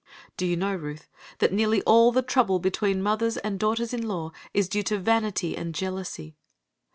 Do 0.35 0.47
you 0.47 0.57
know, 0.57 0.75
Ruth, 0.75 1.07
that 1.37 1.53
nearly 1.53 1.83
all 1.83 2.11
the 2.11 2.23
trouble 2.23 2.57
between 2.57 3.03
mothers 3.03 3.37
and 3.37 3.59
daughters 3.59 3.93
in 3.93 4.01
law 4.07 4.31
is 4.51 4.67
due 4.67 4.81
to 4.81 4.97
vanity 4.97 5.55
and 5.55 5.75
jealousy. 5.75 6.35